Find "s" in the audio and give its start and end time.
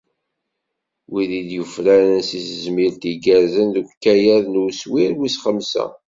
2.27-2.29